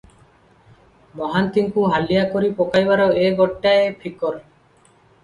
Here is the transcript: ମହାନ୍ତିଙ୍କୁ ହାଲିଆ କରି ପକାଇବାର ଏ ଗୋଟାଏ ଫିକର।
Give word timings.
ମହାନ୍ତିଙ୍କୁ 1.19 1.83
ହାଲିଆ 1.95 2.23
କରି 2.31 2.49
ପକାଇବାର 2.63 3.05
ଏ 3.27 3.29
ଗୋଟାଏ 3.43 3.85
ଫିକର। 4.01 4.41